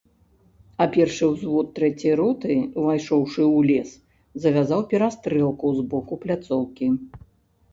[0.83, 3.89] А першы ўзвод трэцяй роты, увайшоўшы ў лес,
[4.47, 6.91] завязаў перастрэлку з боку пляцоўкі.